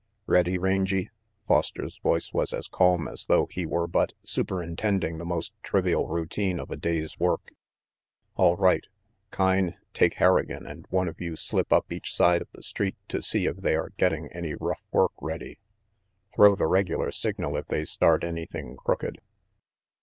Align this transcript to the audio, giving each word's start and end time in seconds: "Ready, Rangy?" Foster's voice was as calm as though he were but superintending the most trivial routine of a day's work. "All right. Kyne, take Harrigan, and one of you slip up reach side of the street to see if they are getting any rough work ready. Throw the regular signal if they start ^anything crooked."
"Ready, 0.25 0.57
Rangy?" 0.57 1.11
Foster's 1.47 1.99
voice 1.99 2.33
was 2.33 2.55
as 2.55 2.67
calm 2.67 3.07
as 3.07 3.27
though 3.27 3.45
he 3.51 3.67
were 3.67 3.85
but 3.87 4.13
superintending 4.23 5.19
the 5.19 5.27
most 5.27 5.53
trivial 5.61 6.07
routine 6.07 6.59
of 6.59 6.71
a 6.71 6.75
day's 6.75 7.19
work. 7.19 7.49
"All 8.35 8.55
right. 8.57 8.87
Kyne, 9.29 9.77
take 9.93 10.15
Harrigan, 10.15 10.65
and 10.65 10.87
one 10.89 11.07
of 11.07 11.21
you 11.21 11.35
slip 11.35 11.71
up 11.71 11.85
reach 11.87 12.15
side 12.15 12.41
of 12.41 12.47
the 12.51 12.63
street 12.63 12.95
to 13.09 13.21
see 13.21 13.45
if 13.45 13.57
they 13.57 13.75
are 13.75 13.91
getting 13.95 14.27
any 14.31 14.55
rough 14.55 14.81
work 14.89 15.11
ready. 15.21 15.59
Throw 16.33 16.55
the 16.55 16.65
regular 16.65 17.11
signal 17.11 17.55
if 17.55 17.67
they 17.67 17.85
start 17.85 18.23
^anything 18.23 18.75
crooked." 18.77 19.21